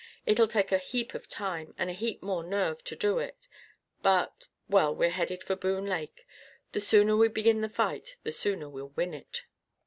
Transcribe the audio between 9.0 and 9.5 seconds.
it."